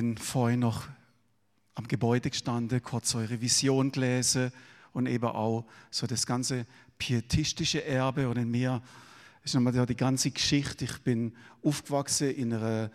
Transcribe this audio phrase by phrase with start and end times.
[0.00, 0.88] bin vorhin noch
[1.74, 4.50] am Gebäude gestanden, kurz eure Vision gelesen
[4.94, 6.64] und eben auch so das ganze
[6.96, 8.80] pietistische Erbe und in mir
[9.44, 10.86] ist nochmal die ganze Geschichte.
[10.86, 12.90] Ich bin aufgewachsen in einer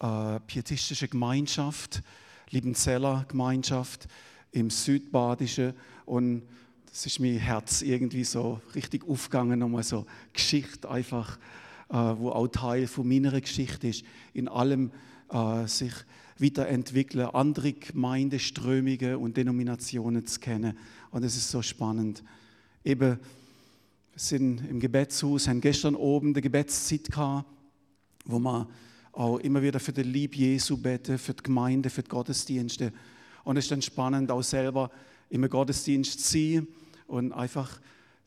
[0.00, 2.02] äh, pietistischen Gemeinschaft,
[2.50, 4.06] Liebenzeller Gemeinschaft
[4.52, 5.72] im Südbadischen
[6.04, 6.42] und
[6.90, 10.04] das ist mein Herz irgendwie so richtig aufgegangen, nochmal so
[10.34, 11.38] Geschichte einfach,
[11.96, 14.92] wo auch Teil von meiner Geschichte ist, in allem
[15.30, 15.92] äh, sich
[16.38, 20.78] weiterentwickeln, andere Gemeindeströmungen und Denominationen zu kennen.
[21.10, 22.22] Und es ist so spannend.
[22.84, 23.18] Eben, wir
[24.14, 27.46] sind im Gebetshaus, haben gestern oben die Gebetszeit gehabt,
[28.24, 28.68] wo wir
[29.12, 32.92] auch immer wieder für den Lieb Jesu beten, für die Gemeinde, für die Gottesdienste.
[33.44, 34.90] Und es ist dann spannend, auch selber
[35.28, 36.68] im Gottesdienst zu sein
[37.06, 37.80] und einfach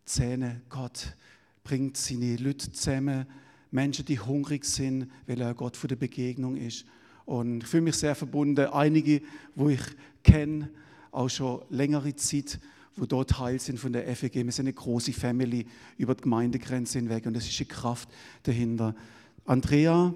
[0.05, 1.15] Zähne, Gott
[1.63, 3.25] bringt seine Leute zusammen,
[3.73, 6.85] Menschen, die hungrig sind, weil er Gott für die Begegnung ist.
[7.25, 8.67] Und ich fühle mich sehr verbunden.
[8.67, 9.21] Einige,
[9.55, 9.81] wo ich
[10.23, 10.69] kenne,
[11.11, 12.59] auch schon längere Zeit,
[12.95, 14.35] wo dort Teil sind von der FEG.
[14.35, 15.65] Wir sind eine große Family
[15.97, 18.09] über die Gemeindegrenze hinweg und es ist eine Kraft
[18.43, 18.95] dahinter.
[19.45, 20.13] Andrea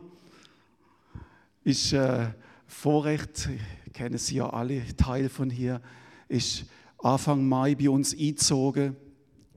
[1.63, 2.27] ist äh,
[2.67, 3.49] Vorrecht,
[3.93, 5.81] kennen Sie ja alle, Teil von hier,
[6.27, 6.65] ist
[6.99, 8.95] Anfang Mai bei uns eingezogen,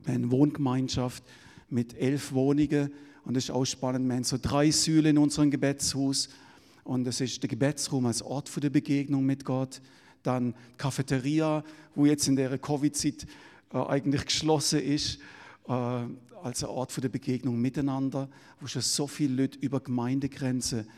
[0.06, 1.22] eine Wohngemeinschaft
[1.70, 2.92] mit elf Wohnungen
[3.24, 4.08] und das ist auch spannend.
[4.08, 6.28] Wir haben so drei Säulen in unserem Gebetshaus
[6.84, 9.80] und das ist der Gebetsraum als Ort für die Begegnung mit Gott.
[10.22, 13.26] Dann Cafeteria, wo jetzt in der Covid-Zeit
[13.72, 15.18] äh, eigentlich geschlossen ist,
[15.68, 15.72] äh,
[16.42, 18.28] als Ort für die Begegnung miteinander,
[18.60, 20.88] wo schon so viele Leute über Gemeindegrenzen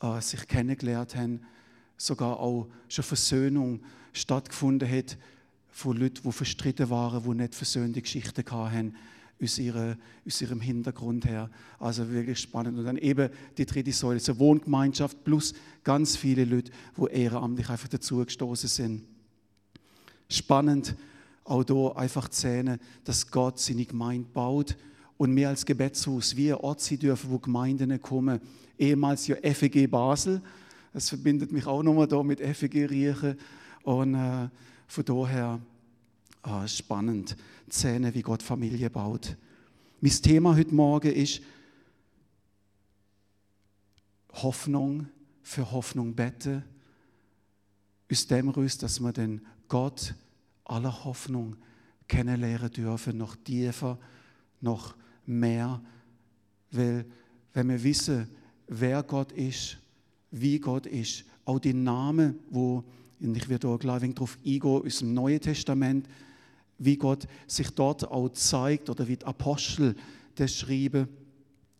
[0.00, 1.40] äh, sich kennengelernt haben,
[1.96, 3.80] sogar auch schon Versöhnung
[4.12, 5.16] stattgefunden hat
[5.70, 8.94] von Leuten, die verstritten waren, die nicht versöhnte Geschichten hatten
[9.40, 11.50] aus, ihrer, aus ihrem Hintergrund her.
[11.78, 12.78] Also wirklich spannend.
[12.78, 15.54] Und dann eben die dritte Säule, so Wohngemeinschaft plus
[15.84, 19.02] ganz viele Leute, die ehrenamtlich einfach dazugestoßen sind.
[20.28, 20.96] Spannend,
[21.44, 24.76] auch hier einfach zu sehen, dass Gott seine Gemeinde baut
[25.16, 28.40] und wir als Gebetshaus, ein Ort sein dürfen, wo Gemeinden kommen.
[28.78, 30.40] Ehemals ja FEG Basel,
[30.92, 33.36] das verbindet mich auch nochmal da mit FEG Riechen
[33.82, 34.48] und äh,
[34.86, 35.60] von daher
[36.44, 37.36] äh, spannend
[37.68, 39.36] sehen, wie Gott Familie baut.
[40.00, 41.40] Mein Thema heute Morgen ist
[44.32, 45.06] Hoffnung
[45.42, 46.64] für Hoffnung beten.
[48.10, 50.14] Aus dem Rüst, dass wir den Gott
[50.64, 51.56] aller Hoffnung
[52.08, 53.98] kennenlernen dürfen, noch tiefer,
[54.60, 55.80] noch mehr.
[56.70, 57.06] Weil,
[57.52, 58.28] wenn wir wissen,
[58.66, 59.78] wer Gott ist,
[60.30, 62.84] wie Gott ist, auch die Namen, wo,
[63.20, 66.08] und ich werde auch gleich darauf eingehen, aus dem Neuen Testament,
[66.84, 69.94] wie Gott sich dort auch zeigt oder wie die Apostel
[70.34, 71.08] das schrieben,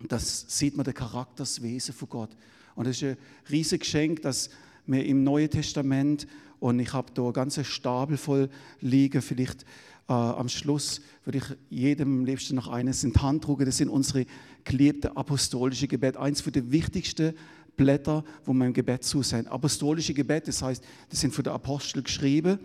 [0.09, 2.31] das sieht man der Charakter, das Wesen von Gott.
[2.75, 3.17] Und es ist ein
[3.51, 4.51] riesiges Geschenk, dass
[4.87, 6.27] wir im Neuen Testament,
[6.59, 8.49] und ich habe da ganzen Stapel voll
[8.81, 9.62] liegen, vielleicht
[10.09, 13.89] äh, am Schluss würde ich jedem liebsten noch eines in die Hand drucken, das sind
[13.89, 14.27] unsere
[14.65, 17.35] geliebten apostolischen Gebet, eins von den wichtigsten
[17.77, 19.47] Blätter, wo man im Gebet zu sein.
[19.47, 22.59] Apostolische Gebet, das heißt, das sind von den Aposteln geschrieben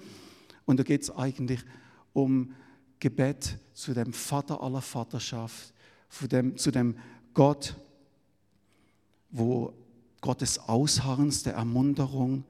[0.65, 1.67] und da geht es eigentlich um
[2.99, 5.73] Gebet zu dem Vater aller Vaterschaft,
[6.09, 6.97] zu dem, zu dem
[7.33, 7.75] Gott,
[9.29, 9.73] wo
[10.21, 12.43] Gottes Ausharrens, der Ermunterung,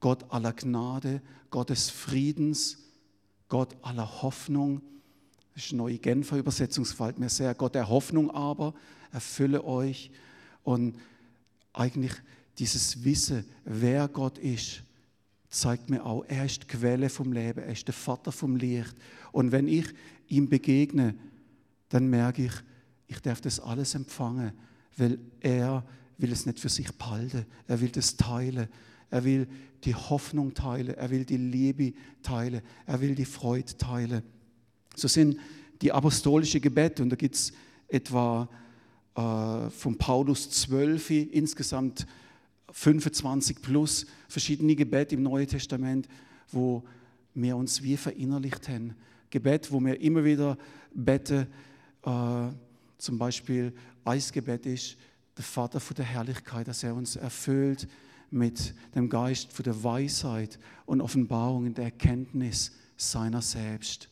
[0.00, 2.78] Gott aller Gnade, Gottes Friedens,
[3.48, 4.82] Gott aller Hoffnung.
[5.54, 7.54] Das ist eine neue Genfer Übersetzung, gefällt mir sehr.
[7.54, 8.74] Gott der Hoffnung aber,
[9.12, 10.10] erfülle euch.
[10.64, 10.98] Und
[11.72, 12.12] eigentlich
[12.58, 14.82] dieses Wissen, wer Gott ist,
[15.54, 18.94] zeigt mir auch, er ist die Quelle vom Leben, er ist der Vater vom Licht.
[19.32, 19.86] Und wenn ich
[20.28, 21.14] ihm begegne,
[21.88, 22.52] dann merke ich,
[23.06, 24.52] ich darf das alles empfangen,
[24.96, 25.84] weil er
[26.18, 28.68] will es nicht für sich behalten, er will das teilen,
[29.10, 29.46] er will
[29.84, 31.92] die Hoffnung teilen, er will die Liebe
[32.22, 34.22] teilen, er will die Freude teilen.
[34.96, 35.36] So sind
[35.82, 37.52] die apostolischen Gebete, und da gibt es
[37.88, 38.48] etwa
[39.14, 42.06] äh, von Paulus 12 insgesamt
[42.74, 46.08] 25 plus verschiedene Gebete im Neuen Testament,
[46.50, 46.82] wo
[47.32, 48.94] wir uns wie verinnerlicht haben.
[49.30, 50.58] Gebet, wo wir immer wieder
[50.92, 51.46] beten,
[52.02, 52.48] äh,
[52.98, 53.72] zum Beispiel
[54.04, 54.96] Eisgebet ist,
[55.36, 57.88] der Vater von der Herrlichkeit, dass er uns erfüllt
[58.30, 64.08] mit dem Geist von der Weisheit und Offenbarung in der Erkenntnis seiner selbst.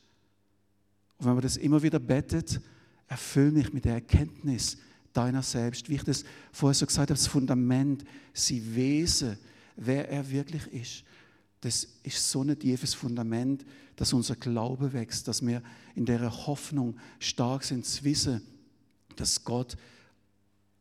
[1.19, 2.61] Und wenn man das immer wieder betet,
[3.09, 4.79] erfüll mich mit der Erkenntnis
[5.13, 5.89] deiner selbst.
[5.89, 9.39] Wie ich das vorher so gesagt habe, das Fundament, sie Wesen,
[9.77, 11.05] wer er wirklich ist.
[11.61, 13.65] Das ist so ein tiefes Fundament,
[13.97, 15.63] dass unser Glaube wächst, dass wir
[15.95, 18.43] in der Hoffnung stark sind, zu wissen,
[19.17, 19.77] dass Gott,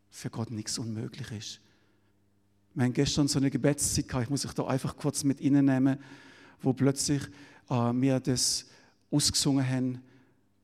[0.10, 1.62] für Gott nichts unmöglich ist.
[2.74, 5.66] Wir haben gestern so eine Gebetszeit gehabt, ich muss euch da einfach kurz mit Ihnen
[5.66, 5.98] nehmen,
[6.62, 7.22] wo plötzlich
[7.70, 8.66] äh, wir das
[9.12, 10.02] ausgesungen haben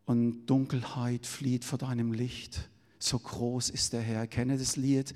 [0.05, 2.69] und Dunkelheit flieht vor deinem Licht.
[2.99, 4.23] So groß ist der Herr.
[4.23, 5.13] Ich kenne das Lied.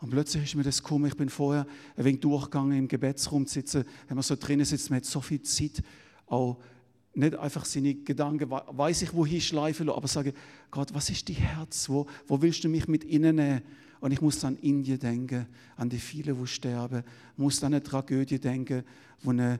[0.00, 1.66] Und plötzlich ist mir das gekommen, ich bin vorher
[1.96, 5.40] ein wenig durchgegangen im Gebetsraum sitzen, wenn man so drinnen sitzt, man hat so viel
[5.42, 5.82] Zeit,
[6.26, 6.58] auch
[7.14, 10.34] nicht einfach seine Gedanken, weiß ich, wohin schleifen, aber sage,
[10.70, 11.88] Gott, was ist dein Herz?
[11.88, 13.62] Wo, wo willst du mich mit innen?
[14.00, 15.46] Und ich muss an Indien denken,
[15.76, 17.04] an die vielen, die sterben.
[17.32, 18.82] Ich muss an eine Tragödie denken,
[19.22, 19.58] wo ein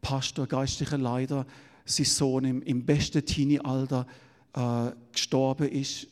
[0.00, 1.46] Pastor, geistlicher Leiter,
[1.84, 4.06] sein Sohn im, im besten Teenie-Alter
[4.52, 6.06] äh, gestorben ist,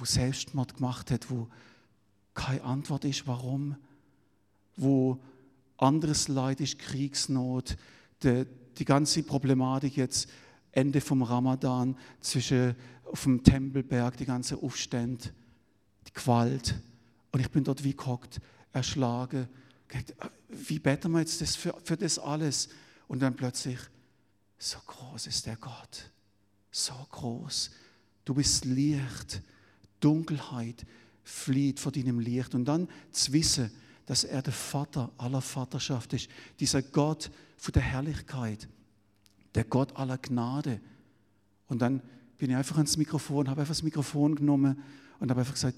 [0.00, 1.48] wo Selbstmord gemacht hat, wo
[2.34, 3.76] keine Antwort ist, warum,
[4.76, 5.20] wo
[5.76, 7.76] anderes Leid ist, Kriegsnot,
[8.22, 8.46] die,
[8.78, 10.28] die ganze Problematik jetzt
[10.72, 15.32] Ende vom Ramadan zwischen auf dem Tempelberg, die ganze Aufstände,
[16.06, 16.80] die Gewalt.
[17.32, 18.40] Und ich bin dort wie gehockt,
[18.72, 19.48] erschlagen.
[20.48, 22.68] Wie beten wir jetzt das für, für das alles?
[23.08, 23.78] Und dann plötzlich,
[24.58, 26.10] so groß ist der Gott,
[26.70, 27.70] so groß.
[28.24, 29.42] Du bist Licht,
[30.00, 30.84] Dunkelheit
[31.22, 32.54] flieht vor deinem Licht.
[32.54, 33.70] Und dann zu wissen,
[34.06, 38.68] dass er der Vater aller Vaterschaft ist, dieser Gott von der Herrlichkeit,
[39.54, 40.80] der Gott aller Gnade.
[41.68, 42.02] Und dann
[42.38, 44.82] bin ich einfach ans Mikrofon, habe einfach das Mikrofon genommen
[45.20, 45.76] und habe einfach gesagt,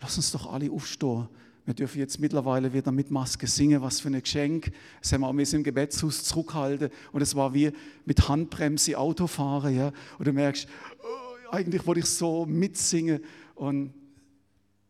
[0.00, 1.28] lass uns doch alle aufstehen.
[1.66, 4.70] Wir dürfen jetzt mittlerweile wieder mit Maske singen, was für ein Geschenk.
[5.00, 6.90] Das haben wir auch ein bisschen im Gebetshaus zurückhalten.
[7.10, 7.72] Und es war wie
[8.04, 9.74] mit Handbremse Autofahren.
[9.74, 9.92] Ja?
[10.18, 10.68] Und du merkst,
[11.02, 11.23] oh,
[11.54, 13.20] eigentlich wollte ich so mitsingen.
[13.54, 13.94] Und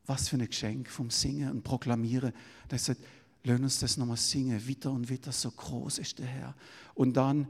[0.06, 2.32] was für ein Geschenk vom Singen und Proklamieren.
[2.68, 3.00] Da sagt,
[3.42, 6.54] lass uns das nochmal singen, wieder und wieder, so groß ist der Herr.
[6.94, 7.46] Und dann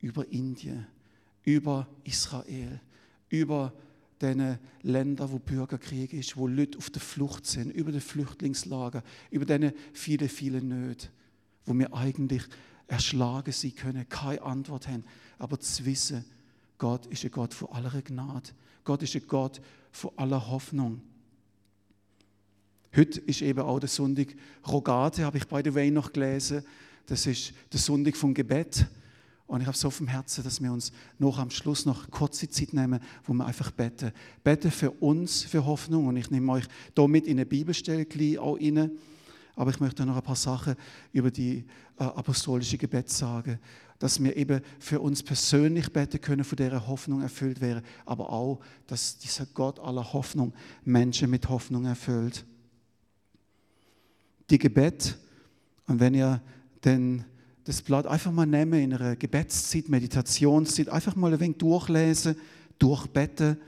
[0.00, 0.86] über Indien,
[1.44, 2.80] über Israel,
[3.28, 3.72] über
[4.20, 9.44] diese Länder, wo Bürgerkrieg ist, wo Leute auf der Flucht sind, über die Flüchtlingslager, über
[9.44, 11.08] diese viele, viele Nöte,
[11.64, 12.42] wo wir eigentlich
[12.86, 15.04] erschlagen sie können, keine Antwort haben,
[15.38, 16.24] aber zu wissen,
[16.78, 18.50] Gott ist ein Gott von aller Gnade.
[18.84, 21.00] Gott ist ein Gott von aller Hoffnung.
[22.94, 24.34] Heute ist eben auch der Sonntag
[24.66, 26.64] Rogate, habe ich bei the way noch gelesen.
[27.06, 28.86] Das ist der Sonntag vom Gebet.
[29.46, 32.48] Und ich habe so auf dem Herzen, dass wir uns noch am Schluss noch kurze
[32.48, 34.12] Zeit nehmen, wo wir einfach beten.
[34.42, 36.06] Beten für uns, für Hoffnung.
[36.08, 36.64] Und ich nehme euch
[36.94, 38.06] da mit in eine Bibelstelle
[38.40, 38.90] auch rein.
[39.54, 40.74] Aber ich möchte noch ein paar Sachen
[41.12, 41.64] über die
[41.98, 43.58] äh, apostolische Gebet sagen.
[43.98, 47.82] Dass wir eben für uns persönlich beten können, von der Hoffnung erfüllt wäre.
[48.04, 50.52] Aber auch, dass dieser Gott aller Hoffnung
[50.84, 52.44] Menschen mit Hoffnung erfüllt
[54.50, 55.16] die Gebet.
[55.86, 56.40] Und wenn ihr
[56.84, 57.24] denn
[57.64, 62.36] das Blatt einfach mal nehmen in einer Gebetszeit, Meditationszeit, einfach mal ein wenig durchlesen,
[62.78, 63.58] durchbeten.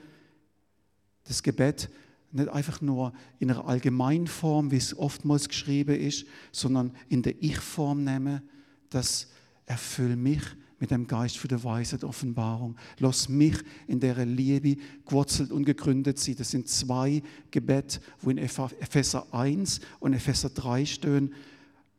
[1.25, 1.91] Das Gebet
[2.31, 8.05] nicht einfach nur in einer Allgemeinform, wie es oftmals geschrieben ist, sondern in der Ich-Form
[8.05, 8.43] nehmen,
[8.91, 9.29] das
[9.69, 10.43] erfüllt mich
[10.81, 12.77] mit dem Geist für die Weisheit Offenbarung.
[12.99, 16.37] Lass mich in der Liebe gewurzelt und gegründet sein.
[16.37, 21.35] Das sind zwei Gebete, wo in Epheser 1 und Epheser 3 stehen.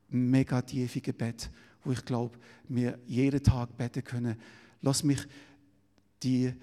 [0.10, 1.50] Mega tiefe Gebet,
[1.84, 4.38] wo ich glaube, wir jeden Tag beten können.
[4.82, 5.20] Lass mich
[6.24, 6.54] die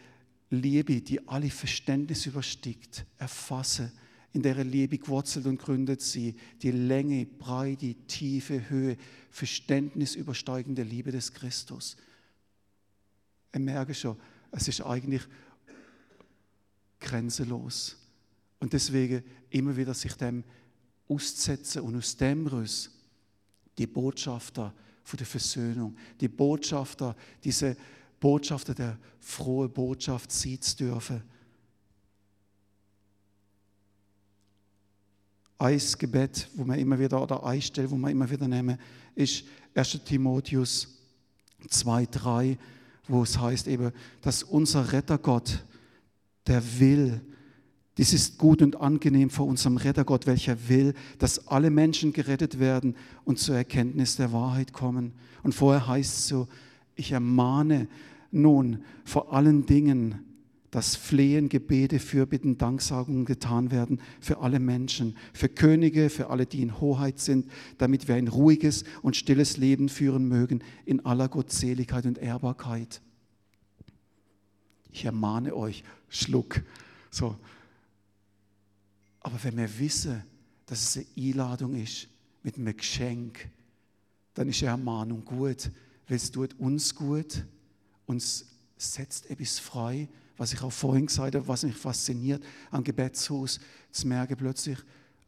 [0.51, 3.93] Liebe, die alle Verständnis übersteigt, erfassen
[4.37, 8.99] in der Liebe gewurzelt und gründet sie die Länge, Breite, Tiefe, Höhe,
[9.31, 11.97] Verständnis übersteigende Liebe des Christus.
[13.51, 14.15] Ich merke schon,
[14.51, 15.23] es ist eigentlich
[17.01, 17.97] grenzenlos.
[18.61, 20.45] Und deswegen immer wieder sich dem
[21.09, 22.91] auszusetzen und aus dem Rüss
[23.79, 27.75] die Botschafter von der Versöhnung, die Botschafter, diese
[28.21, 31.23] Botschafter der frohen Botschaft sein zu dürfen
[35.59, 38.79] ein Gebet, wo man immer wieder, oder ein Stelle, wo man immer wieder nehmen,
[39.15, 39.45] ist
[39.75, 40.01] 1.
[40.05, 40.89] Timotheus
[41.69, 42.57] 2,3,
[43.09, 45.65] wo es heißt eben, dass unser Rettergott,
[46.47, 47.21] der will,
[47.99, 52.95] dies ist gut und angenehm vor unserem Rettergott, welcher will, dass alle Menschen gerettet werden
[53.25, 55.13] und zur Erkenntnis der Wahrheit kommen.
[55.43, 56.47] Und vorher heißt es so,
[56.95, 57.89] ich ermahne
[58.31, 60.26] nun vor allen Dingen,
[60.71, 66.63] dass Flehen, Gebete, Fürbitten, Danksagungen getan werden für alle Menschen, für Könige, für alle, die
[66.63, 72.07] in Hoheit sind, damit wir ein ruhiges und stilles Leben führen mögen in aller Gottseligkeit
[72.07, 73.01] und Ehrbarkeit.
[74.91, 76.63] Ich ermahne euch, Schluck.
[77.11, 77.37] So.
[79.21, 80.23] Aber wenn wir wissen,
[80.67, 82.09] dass es eine Einladung ist
[82.43, 83.49] mit einem Geschenk,
[84.35, 85.71] dann ist eine Ermahnung gut,
[86.09, 87.45] weil es tut uns gut,
[88.07, 88.47] uns
[88.77, 93.59] setzt etwas frei, was ich auch vorhin gesagt habe, was mich fasziniert am Gebetshaus,
[93.91, 94.79] zu merken plötzlich,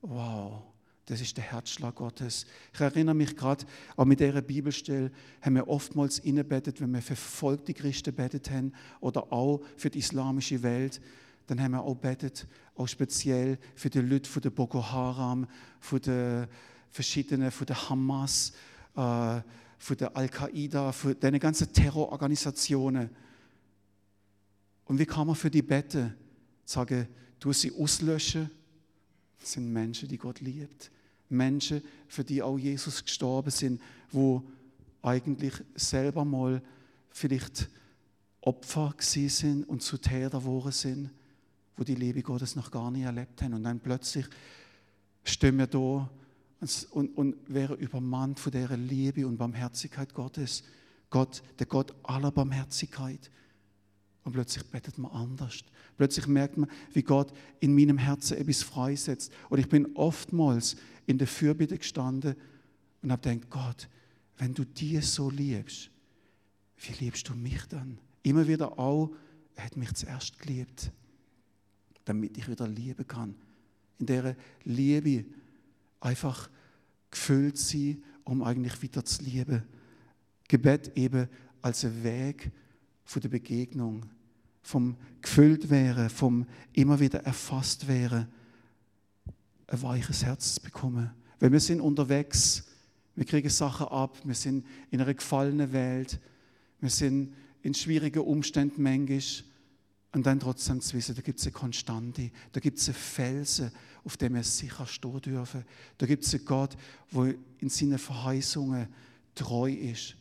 [0.03, 0.63] wow,
[1.09, 2.45] Das ist der Herzschlag Gottes.
[2.75, 3.65] Ich erinnere mich gerade,
[3.97, 5.11] auch mit dieser Bibelstelle
[5.41, 10.01] haben wir oftmals innebettet, wenn wir für verfolgte Christen betet haben oder auch für die
[10.01, 11.01] islamische Welt,
[11.47, 12.47] dann haben wir auch betet,
[12.77, 15.47] auch speziell für die Leute von der Boko Haram,
[15.81, 16.47] von den
[16.91, 18.53] verschiedenen, von der Hamas,
[18.95, 19.41] äh,
[19.79, 23.09] von der Al-Qaida, von den ganzen Terrororganisationen.
[24.89, 26.15] Und wie kann man für die beten?
[26.65, 27.07] Sagen,
[27.39, 28.51] du sie auslöschen.
[29.39, 30.91] Das sind Menschen, die Gott liebt.
[31.29, 33.81] Menschen, für die auch Jesus gestorben sind,
[34.11, 34.43] wo
[35.03, 36.63] eigentlich selber mal
[37.11, 37.69] vielleicht
[38.41, 41.11] Opfer sind und zu Täter geworden sind,
[41.77, 43.55] wo die Liebe Gottes noch gar nicht erlebt haben.
[43.55, 44.27] Und dann plötzlich
[45.23, 46.09] stehen wir da
[46.61, 50.65] und, und, und wären übermannt von der Liebe und Barmherzigkeit Gottes.
[51.11, 53.31] Gott, der Gott aller Barmherzigkeit.
[54.29, 55.61] Und plötzlich betet man anders.
[55.97, 59.33] Plötzlich merkt man, wie Gott in meinem Herzen etwas freisetzt.
[59.49, 62.35] Und ich bin oftmals in der Fürbitte gestanden
[63.01, 63.89] und habe gedacht, Gott,
[64.37, 65.91] wenn du dir so liebst,
[66.77, 67.97] wie liebst du mich dann?
[68.23, 69.17] Immer wieder auch,
[69.55, 70.93] er hat mich zuerst geliebt,
[72.05, 73.35] damit ich wieder lieben kann.
[73.99, 75.25] In der Liebe
[76.01, 76.51] einfach
[77.11, 79.63] gefüllt sein, um eigentlich wieder zu lieben.
[80.49, 81.31] Gebet eben
[81.63, 82.53] als ein Weg
[83.07, 84.05] von der Begegnung,
[84.69, 88.29] vom gefüllt werden, vom immer wieder erfasst werden
[89.67, 91.11] ein weiches Herz zu bekommen.
[91.41, 92.65] Weil wir sind unterwegs,
[93.17, 96.21] wir kriegen Sachen ab, wir sind in einer gefallenen Welt,
[96.81, 99.23] wir sind in schwierigen Umständen manchmal.
[100.13, 103.71] Und dann trotzdem zu wissen, da gibt es eine Konstante, da gibt es einen Felsen,
[104.05, 105.65] auf dem wir sicher stehen dürfen.
[105.97, 106.77] Da gibt es einen Gott,
[107.13, 108.89] der in seinen Verheißungen
[109.35, 110.15] treu ist.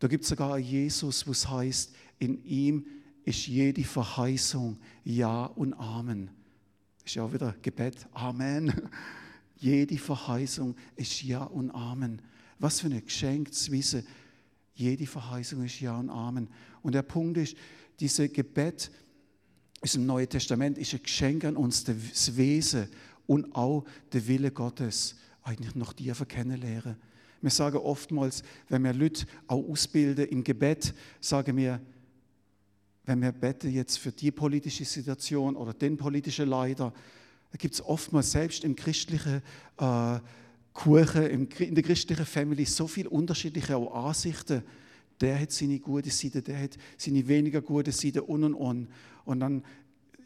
[0.00, 2.86] Da gibt es sogar einen Jesus, wo es heißt, in ihm
[3.28, 6.30] ist jede Verheißung Ja und Amen
[7.08, 8.06] ist ja auch wieder Gebet.
[8.12, 8.70] Amen.
[9.56, 12.20] Jede Verheißung ist Ja und Amen.
[12.58, 14.06] Was für ein Geschenk zu wissen.
[14.74, 16.48] Jede Verheißung ist Ja und Amen.
[16.82, 17.56] Und der Punkt ist,
[17.98, 18.90] dieses Gebet
[19.80, 22.88] ist im Neuen Testament ist ein Geschenk an uns, das Wesen
[23.26, 26.96] und auch der Wille Gottes eigentlich noch tiefer kennenlernen.
[27.40, 31.80] Wir sagen oftmals, wenn wir Leute auch ausbilden im Gebet, sagen wir,
[33.08, 36.92] wenn wir beten jetzt für die politische Situation oder den politischen Leiter,
[37.50, 39.40] da gibt es oftmals selbst im christlichen
[39.78, 40.18] äh,
[40.74, 44.62] Kuchen, im, in der christlichen Family so viele unterschiedliche Ansichten.
[45.20, 48.88] Der hat seine gute Seite, der hat seine weniger gute Seite und und und.
[49.24, 49.64] Und dann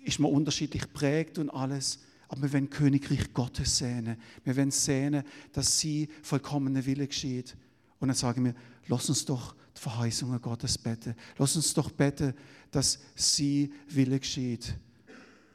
[0.04, 2.00] ist man unterschiedlich prägt und alles.
[2.28, 4.16] Aber wir wollen Königreich Gottes sehen.
[4.42, 5.22] Wir wollen sehen,
[5.52, 7.56] dass sie vollkommene Wille geschieht.
[8.00, 8.54] Und dann sagen wir,
[8.88, 11.14] lass uns doch die Verheißungen Gottes beten.
[11.38, 12.34] Lass uns doch beten,
[12.70, 14.74] dass sie Wille geschieht.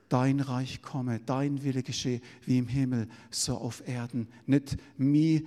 [0.09, 4.27] Dein Reich komme, dein Wille geschehe, wie im Himmel, so auf Erden.
[4.45, 5.41] Nicht mir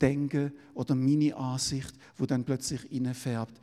[0.00, 2.80] Denken oder meine Ansicht, wo dann plötzlich
[3.14, 3.60] färbt.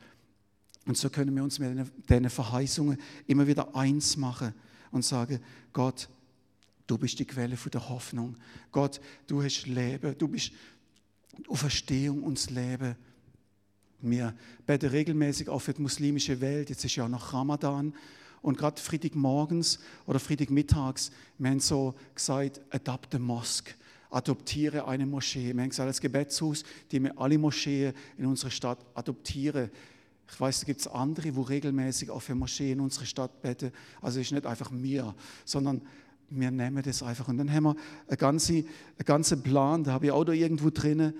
[0.86, 4.54] Und so können wir uns mit diesen Verheißungen immer wieder eins machen
[4.90, 5.40] und sagen,
[5.72, 6.08] Gott,
[6.86, 8.36] du bist die Quelle der Hoffnung.
[8.70, 10.52] Gott, du hast Leben, du bist
[11.48, 12.96] Auferstehung und Leben.
[14.00, 14.34] Wir
[14.66, 16.70] beten regelmäßig auch für die muslimische Welt.
[16.70, 17.94] Jetzt ist ja noch Ramadan.
[18.42, 23.74] Und gerade Freitagmorgens oder Freitagmittags, wir haben so gesagt, adopt a mosque,
[24.10, 25.52] adoptiere eine Moschee.
[25.52, 26.62] Wir haben gesagt, als Gebetshaus,
[26.92, 29.70] die wir alle Moscheen in unserer Stadt adoptieren.
[30.30, 33.72] Ich weiß, da gibt es andere, wo regelmäßig auch für Moscheen in unserer Stadt beten.
[34.00, 35.82] Also es ist nicht einfach mir, sondern
[36.30, 37.28] wir nehmen das einfach.
[37.28, 37.76] Und dann haben wir
[38.08, 41.14] einen ganzen, einen ganzen Plan, da habe ich auch da irgendwo drinnen,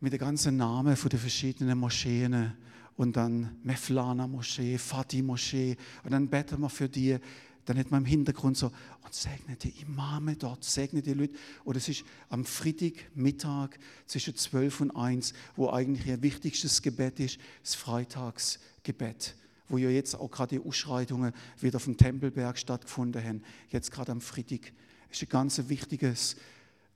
[0.00, 2.52] mit den ganzen Namen von den verschiedenen Moscheen
[2.96, 7.16] und dann Meflana Moschee, Fatih Moschee und dann beten wir für die.
[7.64, 8.72] Dann hat man im Hintergrund so,
[9.04, 11.34] und segne die Imame dort, segne die Leute.
[11.64, 13.70] Und es ist am Freitagmittag
[14.06, 19.36] zwischen 12 und 1, wo eigentlich ihr wichtigstes Gebet ist, das Freitagsgebet
[19.68, 24.12] wo ja jetzt auch gerade die Ausschreitungen wieder auf dem Tempelberg stattgefunden haben, jetzt gerade
[24.12, 24.72] am Freitag.
[25.08, 26.36] Das ist ein ganz wichtiges,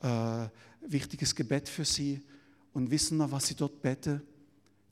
[0.01, 0.47] äh,
[0.81, 2.21] wichtiges Gebet für sie.
[2.73, 4.23] Und wissen wir, was sie dort beten?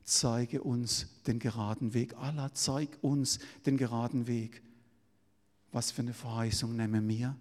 [0.03, 2.15] Zeige uns den geraden Weg.
[2.17, 4.61] Allah, zeig uns den geraden Weg.
[5.71, 7.35] Was für eine Verheißung nehmen wir?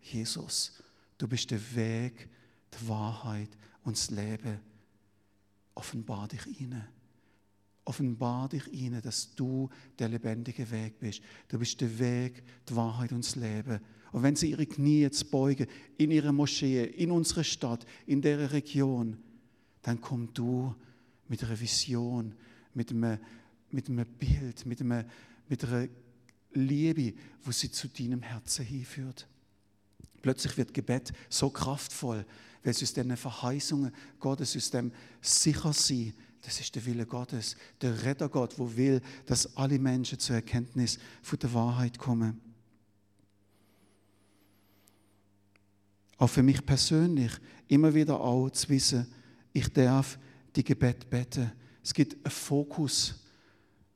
[0.00, 0.72] Jesus,
[1.18, 2.28] du bist der Weg,
[2.74, 3.50] die Wahrheit
[3.84, 4.60] und das Leben.
[5.74, 6.84] Offenbar dich ihnen.
[7.86, 11.22] Offenbar dich ihnen, dass du der lebendige Weg bist.
[11.48, 13.80] Du bist der Weg, die Wahrheit und das Leben.
[14.12, 15.66] Und wenn sie ihre Knie jetzt beugen,
[15.98, 19.18] in ihre Moschee, in unsere Stadt, in der Region,
[19.84, 20.74] dann komm du
[21.28, 22.34] mit einer Vision,
[22.72, 23.18] mit einem,
[23.70, 25.04] mit einem Bild, mit, einem,
[25.48, 25.88] mit einer
[26.54, 29.28] Liebe, wo sie zu deinem Herzen hinführt.
[30.22, 32.24] Plötzlich wird Gebet so kraftvoll,
[32.62, 38.04] weil es aus diesen Verheißungen Gottes, aus dem Sichersein, das ist der Wille Gottes, der
[38.04, 42.40] Retter Gott, wo will, dass alle Menschen zur Erkenntnis von der Wahrheit kommen.
[46.16, 47.32] Auch für mich persönlich
[47.68, 49.06] immer wieder auch zu wissen,
[49.54, 50.18] ich darf
[50.54, 51.50] die Gebet beten.
[51.82, 53.14] Es gibt einen Fokus.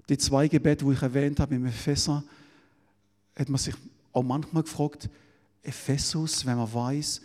[0.08, 2.24] Die zwei Gebete, die ich erwähnt habe im Epheser,
[3.36, 3.74] hat man sich
[4.12, 5.10] auch manchmal gefragt,
[5.62, 7.20] Ephesus, wenn man weiß,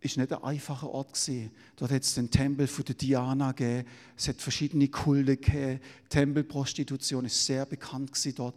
[0.00, 1.50] ist nicht ein einfacher Ort gewesen.
[1.76, 5.80] Dort hat es den Tempel von der Diana gegeben, es hat verschiedene Kulte gegeben,
[6.10, 8.56] Tempelprostitution ist sehr bekannt gewesen dort.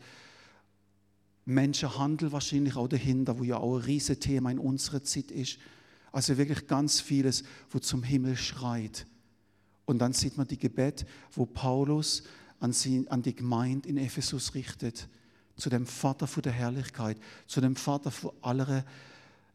[1.45, 5.59] Menschenhandel wahrscheinlich auch dahinter, wo ja auch ein riesiges Thema in unserer Zeit ist.
[6.17, 9.05] Also wirklich ganz vieles, wo zum Himmel schreit.
[9.85, 12.23] Und dann sieht man die Gebet, wo Paulus
[12.59, 15.09] an, sie, an die Gemeinde in Ephesus richtet.
[15.57, 18.83] Zu dem Vater von der Herrlichkeit, zu dem Vater von aller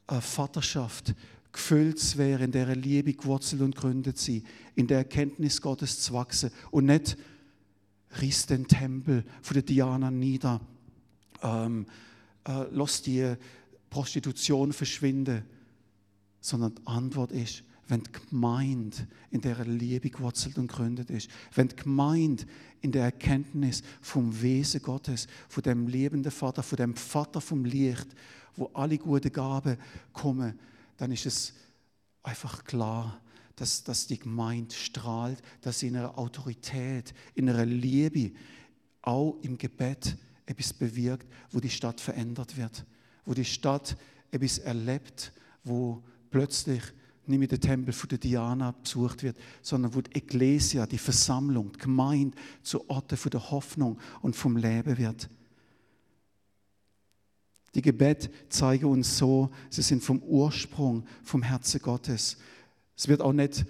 [0.07, 1.16] äh, Vaterschaft,
[1.50, 4.45] gefüllt zu werden, in der Liebe gewurzelt und gründet sie,
[4.76, 6.52] in der Erkenntnis Gottes zu wachsen.
[6.71, 7.16] Und nicht
[8.21, 10.61] riss den Tempel von der Diana nieder,
[11.42, 11.87] ähm,
[12.47, 13.35] äh, lass die
[13.90, 15.42] Prostitution verschwinden,
[16.43, 21.69] sondern die Antwort ist, wenn die Gemeinde in der Liebe gewurzelt und gründet ist, wenn
[21.69, 22.45] die Gemeinde
[22.81, 28.09] in der Erkenntnis vom Wesen Gottes, von dem lebenden Vater, von dem Vater vom Licht,
[28.57, 29.79] wo alle guten Gaben
[30.13, 30.59] kommen,
[30.97, 31.55] dann ist es
[32.23, 33.21] einfach klar,
[33.57, 38.33] dass, dass die Gemeinde strahlt, dass sie in ihrer Autorität, in ihrer Liebe,
[39.03, 42.85] auch im Gebet etwas bewirkt, wo die Stadt verändert wird,
[43.25, 43.97] wo die Stadt
[44.31, 45.33] etwas erlebt,
[45.64, 46.83] wo plötzlich
[47.27, 51.73] nicht mehr der Tempel von der Diana besucht wird, sondern wo die Ecclesia, die Versammlung,
[51.73, 55.29] die Gemeinde zu Orten von der Hoffnung und vom Leben wird.
[57.75, 62.37] Die Gebet zeigen uns so, sie sind vom Ursprung, vom Herzen Gottes.
[62.97, 63.64] Es wird auch nicht,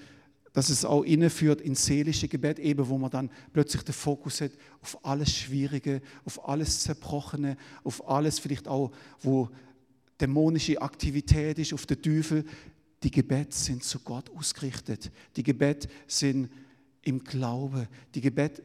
[0.53, 4.53] dass es auch inneführt in seelische Gebet, eben wo man dann plötzlich den Fokus hat
[4.83, 9.49] auf alles Schwierige, auf alles Zerbrochene, auf alles vielleicht auch, wo
[10.23, 12.45] dämonische Aktivität ist, auf den Teufel.
[13.03, 15.11] Die Gebete sind zu Gott ausgerichtet.
[15.37, 16.51] Die Gebete sind
[17.03, 17.89] im Glauben.
[18.15, 18.63] Die Gebete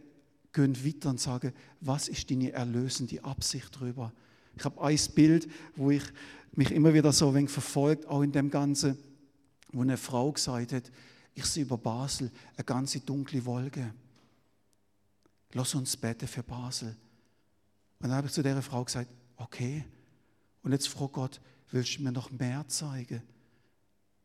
[0.53, 4.13] gehen weiter und sagen, was ist deine erlösende Absicht darüber?
[4.55, 6.03] Ich habe ein Bild, wo ich
[6.53, 8.97] mich immer wieder so ein wenig verfolgt, auch in dem Ganzen,
[9.71, 10.91] wo eine Frau gesagt hat,
[11.33, 13.93] ich sehe über Basel eine ganze dunkle Wolke.
[15.53, 16.95] Lass uns beten für Basel.
[17.99, 19.85] Und dann habe ich zu der Frau gesagt, okay.
[20.67, 21.39] Und jetzt fragt Gott,
[21.71, 23.23] willst du mir noch mehr zeigen?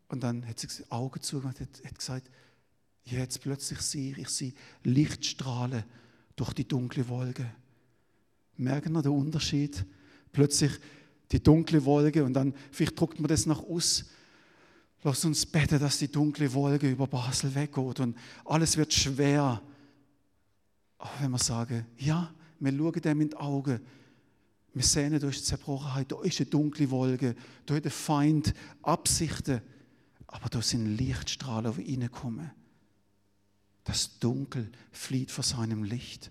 [0.09, 2.29] Und dann hat sie die Augen zugemacht und hat gesagt,
[3.05, 4.53] jetzt plötzlich sehe ich, sehe
[4.83, 5.85] Lichtstrahlen
[6.35, 7.49] durch die dunkle Wolke.
[8.57, 9.85] Merken wir den Unterschied?
[10.33, 10.73] Plötzlich
[11.31, 14.07] die dunkle Wolke und dann, vielleicht druckt man das nach aus.
[15.05, 19.63] Lass uns beten, dass die dunkle Wolke über Basel weggeht und alles wird schwer.
[20.99, 23.81] Aber wenn wir sagen, ja, wir schauen dem in die Augen,
[24.75, 29.61] wir sehen durch die Zerbrochenheit, da ist eine dunkle Wolke, da hat der Feind Absichten,
[30.27, 32.51] aber da sind Lichtstrahlen, die reinkommen.
[33.85, 36.31] Das Dunkel flieht vor seinem Licht.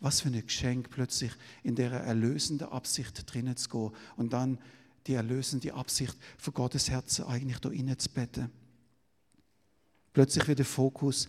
[0.00, 1.32] Was für ein Geschenk, plötzlich
[1.64, 4.58] in der erlösenden Absicht drinnen zu gehen und dann
[5.06, 8.50] die erlösende Absicht von Gottes Herzen eigentlich da innen zu beten.
[10.12, 11.28] Plötzlich wird der Fokus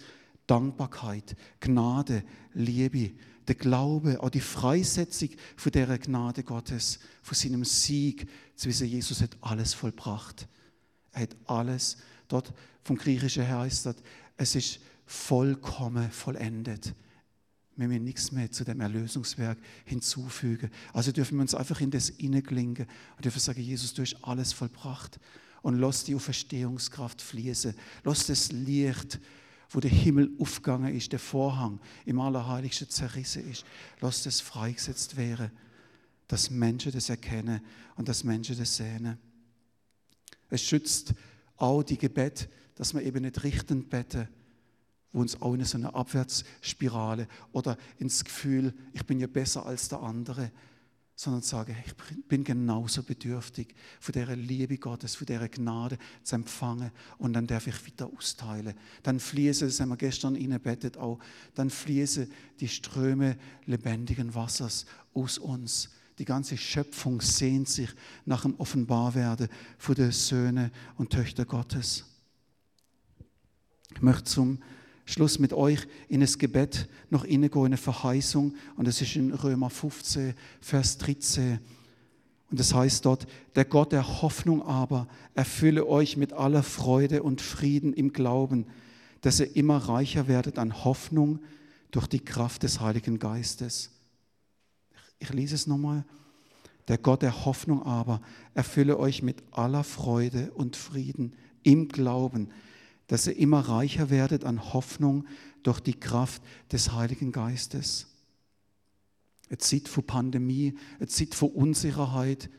[0.49, 3.11] Dankbarkeit, Gnade, Liebe,
[3.47, 9.21] der Glaube, auch die Freisetzung von der Gnade Gottes, von seinem Sieg zu wissen, Jesus
[9.21, 10.47] hat alles vollbracht.
[11.11, 13.95] Er hat alles, dort vom Griechischen her heißt das,
[14.37, 16.93] es ist vollkommen vollendet
[17.79, 20.69] wir müssen nichts mehr zu dem Erlösungswerk hinzufügen.
[20.91, 22.85] Also dürfen wir uns einfach in das hineinklingen
[23.15, 25.17] und dürfen sagen, Jesus, du hast alles vollbracht.
[25.61, 27.73] Und lass die Auferstehungskraft fließen.
[28.03, 29.19] Lass das Licht,
[29.69, 33.65] wo der Himmel aufgegangen ist, der Vorhang im Allerheiligsten zerrissen ist.
[34.01, 35.51] Lass das freigesetzt werden,
[36.27, 37.61] dass Menschen das erkennen
[37.95, 39.17] und dass Menschen das sehen.
[40.49, 41.13] Es schützt
[41.57, 44.27] auch die Gebet, dass wir eben nicht richtend beten,
[45.11, 49.89] wo uns auch in so eine Abwärtsspirale oder ins Gefühl, ich bin ja besser als
[49.89, 50.51] der andere,
[51.19, 51.93] sondern sage, ich
[52.29, 57.67] bin genauso bedürftig von der Liebe Gottes, von der Gnade zu empfangen und dann darf
[57.67, 58.73] ich wieder austeilen.
[59.03, 61.19] Dann fließen, das haben wir gestern inbettet auch,
[61.55, 65.89] dann fließen die Ströme lebendigen Wassers aus uns.
[66.19, 67.89] Die ganze Schöpfung sehnt sich
[68.23, 72.05] nach dem Offenbarwerden von den Söhne und Töchter Gottes.
[73.93, 74.59] Ich möchte zum
[75.09, 78.53] Schluss mit euch in das Gebet noch hineingehen, eine Verheißung.
[78.75, 81.59] Und das ist in Römer 15, Vers 13.
[82.51, 87.23] Und es das heißt dort, der Gott der Hoffnung aber erfülle euch mit aller Freude
[87.23, 88.67] und Frieden im Glauben,
[89.21, 91.39] dass ihr immer reicher werdet an Hoffnung
[91.89, 93.89] durch die Kraft des Heiligen Geistes.
[95.17, 96.05] Ich lese es nochmal.
[96.87, 98.21] Der Gott der Hoffnung aber
[98.53, 102.49] erfülle euch mit aller Freude und Frieden im Glauben,
[103.09, 105.25] dass ihr immer reicher werdet an Hoffnung
[105.63, 108.05] durch die Kraft des Heiligen Geistes.
[109.49, 112.51] Eine Zeit von Pandemie, eine Zeit von Unsicherheit,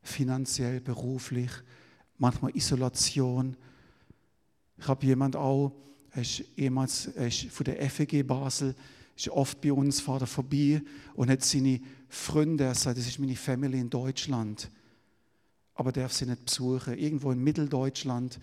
[0.00, 1.50] finanziell, beruflich,
[2.18, 3.56] manchmal Isolation.
[4.78, 5.72] Ich habe jemand auch,
[6.12, 8.76] er ist ehemals er ist von der FEG Basel,
[9.16, 10.80] ist oft bei uns, fährt er vorbei
[11.14, 14.70] und hat seine Freunde, er sagt, das ist meine Family in Deutschland,
[15.74, 18.38] aber darf sie nicht besuchen, irgendwo in Mitteldeutschland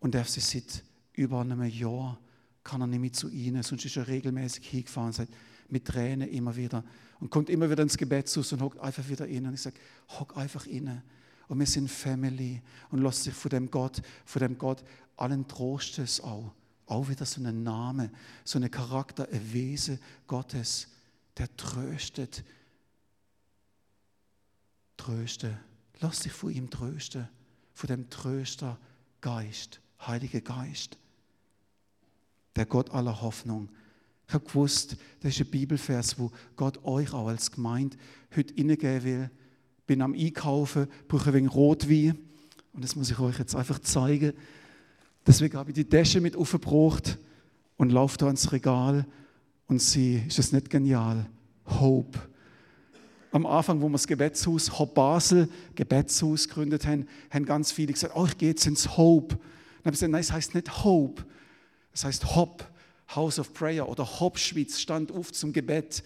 [0.00, 2.18] und darf sie seit über einem Jahr,
[2.62, 5.32] kann er nicht mehr zu ihnen, sonst ist er regelmäßig hingefahren, sagt,
[5.68, 6.84] mit Tränen immer wieder
[7.20, 9.48] und kommt immer wieder ins Gebetshaus und hockt einfach wieder innen.
[9.48, 9.78] Und ich sage,
[10.18, 11.02] hock einfach innen.
[11.48, 14.84] Und wir sind Family und lass sich von dem Gott, von dem Gott
[15.16, 16.52] allen Trostes auch,
[16.86, 18.10] auch wieder so einen Name,
[18.44, 20.88] so eine Charakter, ein Wesen Gottes,
[21.36, 22.44] der tröstet.
[24.96, 25.58] Tröste.
[26.00, 27.28] Lass dich von ihm trösten,
[27.72, 28.78] von dem Tröster
[29.20, 30.96] Geist, Heiliger Geist,
[32.56, 33.68] der Gott aller Hoffnung.
[34.26, 37.96] Ich habe gewusst, das ist ein Bibelvers, wo Gott euch auch als Gemeinde
[38.36, 39.30] heute hineingeben will.
[39.86, 42.18] Bin am Einkaufen, brauche ein wenig Rotwein.
[42.74, 44.34] Und das muss ich euch jetzt einfach zeigen.
[45.26, 47.18] Deswegen habe ich die Tasche mit aufgebracht
[47.76, 49.06] und laufe da ans Regal
[49.66, 51.26] und sehe, ist das nicht genial?
[51.66, 52.18] Hope.
[53.30, 58.14] Am Anfang, wo wir das Gebetshaus Hop Basel, Gebetshaus gegründet haben, haben ganz viele gesagt,
[58.16, 59.38] oh, ich gehe jetzt ins Hope.
[59.78, 61.24] Dann habe ich gesagt, nein, es heißt nicht Hope,
[61.92, 62.64] es heißt Hop.
[63.14, 66.02] House of Prayer oder Hop Schweiz, stand auf zum Gebet.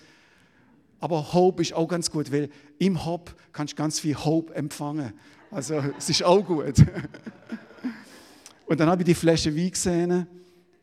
[1.01, 5.13] Aber Hope ist auch ganz gut, weil im Hop kannst du ganz viel Hope empfangen.
[5.51, 6.77] Also es ist auch gut.
[8.67, 10.27] Und dann habe ich die Flasche Wein gesehen,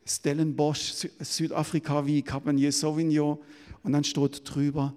[0.06, 3.40] Stellenbosch, Südafrika Wein, Cabernet Sauvignon.
[3.82, 4.94] Und dann steht drüber,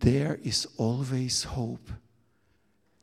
[0.00, 1.92] There is always hope.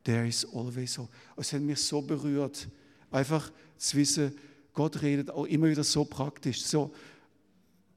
[0.04, 1.10] There is always hope.
[1.36, 2.68] Es hat mich so berührt,
[3.10, 4.34] einfach zu wissen,
[4.72, 6.92] Gott redet auch immer wieder so praktisch, so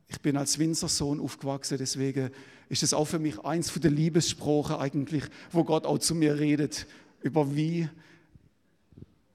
[0.08, 2.30] ich bin als Winzersohn aufgewachsen, deswegen
[2.70, 6.40] ist es auch für mich eins von der Liebessprache eigentlich, wo Gott auch zu mir
[6.40, 6.86] redet,
[7.22, 7.90] über wie.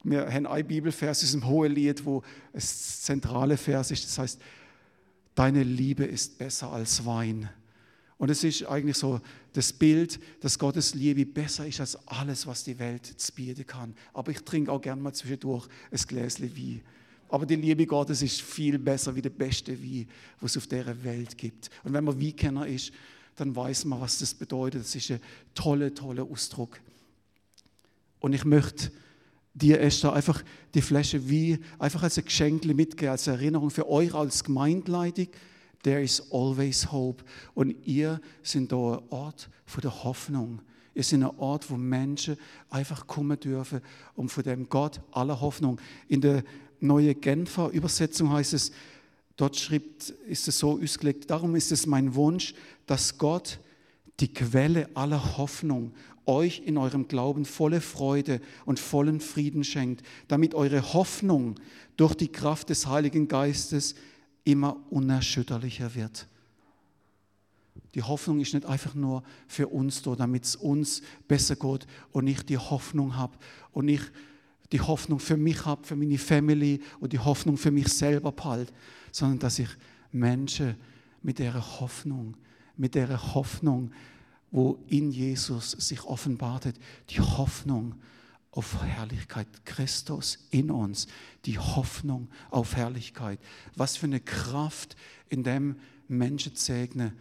[0.05, 4.41] Wir haben ein Bibelvers aus dem Hohelied, wo es zentrale Vers ist, das heißt,
[5.35, 7.49] deine Liebe ist besser als Wein.
[8.23, 9.21] Und es ist eigentlich so
[9.53, 13.97] das Bild, dass Gottes Liebe besser ist als alles, was die Welt bieten kann.
[14.15, 16.83] Aber ich trinke auch gerne mal zwischendurch ein Gläschen Wein.
[17.29, 20.07] Aber die Liebe Gottes ist viel besser wie der beste Wein,
[20.41, 21.69] was es auf dieser Welt gibt.
[21.83, 22.93] Und wenn man Weinkenner ist,
[23.35, 24.83] dann weiß man, was das bedeutet.
[24.83, 25.21] Das ist ein
[25.53, 26.79] toller, toller Ausdruck.
[28.21, 28.93] Und ich möchte
[29.53, 34.15] dir, Esther, einfach die Flasche Wein einfach als ein Geschenk mitgeben, als Erinnerung für euch
[34.15, 35.27] als Gemeindeleitung.
[35.83, 37.25] There is always hope.
[37.55, 40.61] Und ihr sind da ein Ort von der Hoffnung.
[40.95, 42.37] Ihr seid ein Ort, wo Menschen
[42.71, 43.81] einfach kommen dürfen,
[44.15, 46.45] um von dem Gott aller Hoffnung in der
[46.81, 48.73] neue Genfer Übersetzung heißt es,
[49.37, 52.55] dort schreibt, ist es so ausgelegt, darum ist es mein Wunsch,
[52.87, 53.61] dass Gott
[54.21, 55.95] die Quelle aller Hoffnung
[56.27, 61.57] euch in eurem Glauben volle Freude und vollen Frieden schenkt, damit eure Hoffnung
[61.97, 63.95] durch die Kraft des Heiligen Geistes
[64.45, 66.27] immer unerschütterlicher wird.
[67.95, 72.27] Die Hoffnung ist nicht einfach nur für uns da, damit es uns besser geht und
[72.27, 73.37] ich die Hoffnung habe
[73.73, 74.03] und ich
[74.73, 78.73] die Hoffnung für mich habe, für meine Family und die Hoffnung für mich selber behalte,
[79.11, 79.69] sondern dass ich
[80.11, 80.77] Menschen
[81.23, 82.37] mit der Hoffnung,
[82.77, 83.93] mit der Hoffnung,
[84.51, 86.75] wo in Jesus sich offenbart hat,
[87.11, 87.95] die Hoffnung
[88.53, 89.49] auf Herrlichkeit.
[89.65, 91.09] Christus in uns,
[91.45, 93.41] die Hoffnung auf Herrlichkeit.
[93.75, 94.95] Was für eine Kraft
[95.29, 97.13] in dem Menschen segne.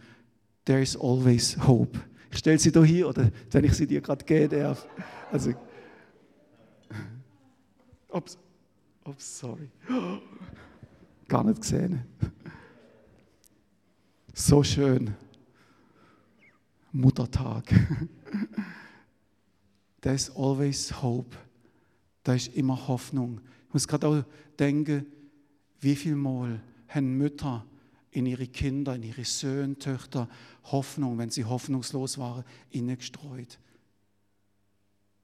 [0.64, 1.98] There is always hope.
[2.30, 4.86] Ich stelle sie da hier, oder wenn ich sie dir gerade geben darf.
[5.30, 5.52] Also,
[8.12, 8.36] Ups,
[9.04, 9.70] ups, sorry.
[11.28, 12.04] Gar nicht gesehen.
[14.34, 15.14] So schön.
[16.92, 17.72] Muttertag.
[20.02, 21.36] Da ist always hope.
[22.22, 23.40] Da ist immer Hoffnung.
[23.68, 24.24] Ich muss gerade auch
[24.58, 25.06] denken,
[25.80, 27.64] wie viel Mal haben Mütter
[28.10, 30.28] in ihre Kinder, in ihre Söhne, Töchter
[30.64, 33.58] Hoffnung, wenn sie hoffnungslos waren, ihnen gestreut.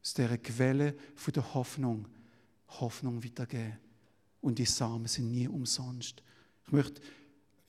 [0.00, 2.06] Aus der Quelle von der Hoffnung
[2.68, 3.78] Hoffnung weitergeben.
[4.40, 6.22] Und die Samen sind nie umsonst.
[6.66, 7.00] Ich möchte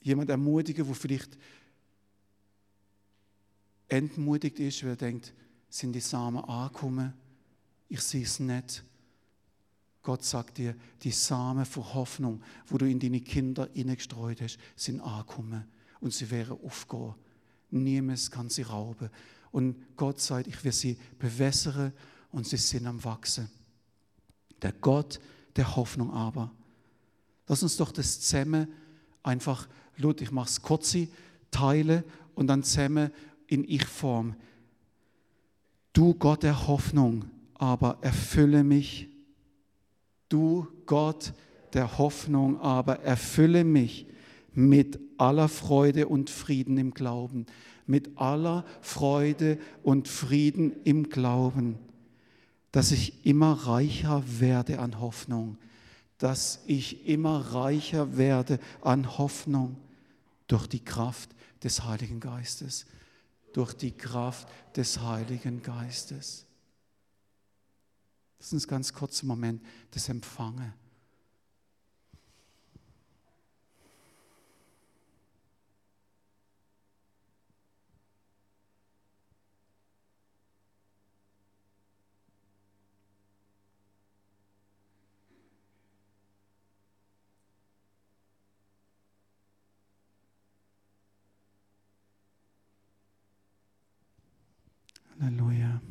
[0.02, 1.38] jemanden ermutigen, der vielleicht
[3.88, 5.34] entmutigt ist, weil er denkt,
[5.70, 7.14] Sind die Samen angekommen?
[7.88, 8.84] Ich sehe es nicht.
[10.02, 15.02] Gott sagt dir, die Samen von Hoffnung, wo du in deine Kinder hineingestreut hast, sind
[15.02, 15.66] angekommen
[16.00, 17.14] und sie werden aufgehen.
[17.70, 19.10] Niemand kann sie rauben.
[19.52, 21.94] Und Gott sagt, ich will sie bewässern
[22.32, 23.50] und sie sind am Wachsen.
[24.62, 25.20] Der Gott
[25.56, 26.52] der Hoffnung aber.
[27.48, 28.68] Lass uns doch das zusammen
[29.24, 30.96] einfach, Lud, ich mache es kurz,
[31.52, 32.04] teile
[32.36, 33.12] und dann zusammen
[33.48, 34.36] in Ich-Form.
[35.94, 37.26] Du Gott der Hoffnung,
[37.56, 39.08] aber erfülle mich.
[40.30, 41.34] Du Gott
[41.74, 44.06] der Hoffnung, aber erfülle mich
[44.54, 47.46] mit aller Freude und Frieden im Glauben,
[47.86, 51.78] mit aller Freude und Frieden im Glauben,
[52.72, 55.58] dass ich immer reicher werde an Hoffnung,
[56.18, 59.78] dass ich immer reicher werde an Hoffnung.
[60.48, 61.30] Durch die Kraft
[61.64, 62.88] des Heiligen Geistes,
[63.54, 66.46] durch die Kraft des Heiligen Geistes.
[68.40, 70.74] Lass uns ganz kurz einen Moment das empfangen.
[95.22, 95.82] Halleluja.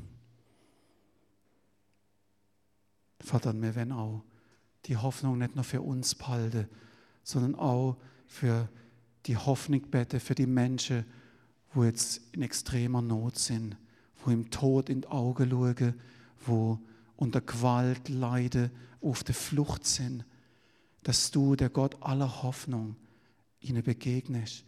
[3.21, 4.25] Vater, wir werden auch
[4.87, 6.67] die Hoffnung nicht nur für uns behalten,
[7.23, 8.69] sondern auch für
[9.27, 11.05] die Hoffnung beten, für die Menschen,
[11.75, 13.77] wo jetzt in extremer Not sind,
[14.25, 15.95] wo im Tod in die Augen schauen,
[16.47, 16.79] wo
[17.17, 18.71] unter Gewalt leiden,
[19.03, 20.25] auf der Flucht sind,
[21.03, 22.97] dass du, der Gott aller Hoffnung,
[23.61, 24.65] ihnen begegnest,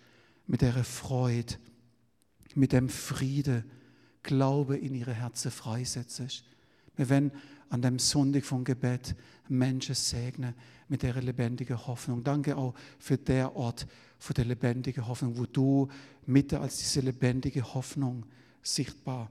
[0.46, 1.54] mit der Freude,
[2.54, 3.64] mit dem Friede,
[4.22, 6.44] Glaube in ihre Herzen freisetzt.
[6.96, 7.32] Wir werden
[7.68, 9.14] an dem Sonntag vom Gebet
[9.48, 10.54] Menschen segnen
[10.88, 12.22] mit der lebendigen Hoffnung.
[12.22, 13.86] Danke auch für der Ort
[14.18, 15.88] für die lebendige Hoffnung, wo du
[16.26, 18.26] Mitte als diese lebendige Hoffnung
[18.62, 19.30] sichtbar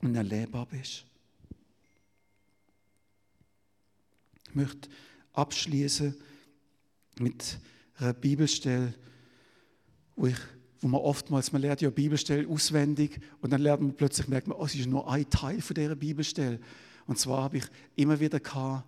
[0.00, 1.04] und erlebbar bist.
[4.48, 4.88] Ich möchte
[5.34, 6.16] abschließen
[7.20, 7.58] mit
[7.96, 8.94] einer Bibelstelle,
[10.16, 10.38] wo ich
[10.80, 14.58] wo man oftmals, man lernt ja Bibelstellen auswendig und dann lernt man plötzlich, merkt man,
[14.58, 16.60] oh, es ist nur ein Teil von dieser Bibelstelle.
[17.06, 17.64] Und zwar habe ich
[17.96, 18.84] immer wieder gehabt,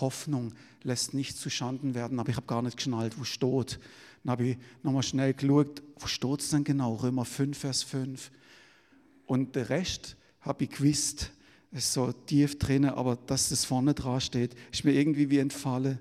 [0.00, 3.78] Hoffnung lässt nicht zu Schanden werden, aber ich habe gar nicht geschnallt, wo steht.
[4.22, 6.94] Dann habe ich nochmal schnell geschaut, wo steht es denn genau?
[6.94, 8.30] Römer 5, Vers 5.
[9.26, 11.30] Und der Rest habe ich gewusst,
[11.72, 15.38] es ist so tief drin, aber dass das vorne dran steht, ist mir irgendwie wie
[15.38, 15.98] entfallen.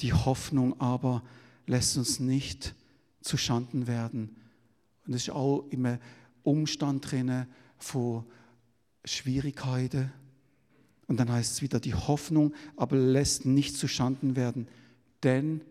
[0.00, 1.22] Die Hoffnung aber
[1.66, 2.74] lässt uns nicht
[3.20, 4.36] zu Schanden werden.
[5.06, 5.98] Und es ist auch immer
[6.42, 7.46] Umstand drin
[7.78, 8.24] von
[9.04, 10.12] Schwierigkeiten.
[11.06, 14.68] Und dann heißt es wieder, die Hoffnung aber lässt nicht zu Schanden werden,
[15.22, 15.62] denn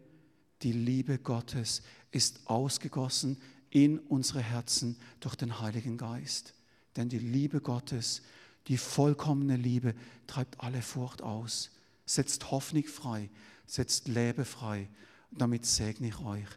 [0.64, 3.38] die Liebe Gottes ist ausgegossen
[3.70, 6.56] in unsere Herzen durch den Heiligen Geist.
[6.96, 8.24] Denn die Liebe Gottes,
[8.68, 9.94] die vollkommene Liebe,
[10.26, 11.70] treibt alle Furcht aus,
[12.06, 13.30] setzt Hoffnung frei,
[13.68, 14.90] setzt Leben frei.
[15.32, 16.48] Und damit segne ich euch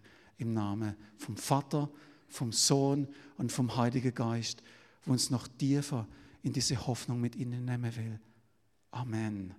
[0.40, 1.90] im Namen vom Vater,
[2.28, 4.62] vom Sohn und vom Heiligen Geist,
[5.04, 6.06] wo uns noch tiefer
[6.42, 8.20] in diese Hoffnung mit ihnen nehmen will.
[8.90, 9.54] Amen.